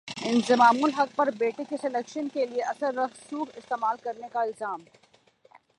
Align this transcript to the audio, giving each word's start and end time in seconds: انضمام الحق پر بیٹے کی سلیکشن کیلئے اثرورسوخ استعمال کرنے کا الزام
انضمام 0.25 0.83
الحق 0.83 1.15
پر 1.15 1.29
بیٹے 1.37 1.63
کی 1.69 1.77
سلیکشن 1.81 2.27
کیلئے 2.33 2.61
اثرورسوخ 2.63 3.49
استعمال 3.55 3.97
کرنے 4.03 4.27
کا 4.33 4.41
الزام 4.41 4.81